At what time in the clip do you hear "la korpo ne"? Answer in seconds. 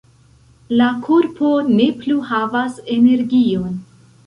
0.81-1.87